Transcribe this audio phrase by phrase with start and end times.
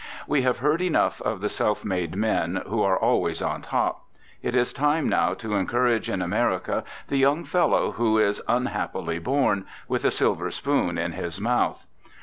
[0.25, 4.05] We have heard enough of the self made men, who are always on top;
[4.41, 9.67] it is time now to encourage in America the young fellow who is unhappily born
[9.77, 11.85] * with a silver spoon in his mouth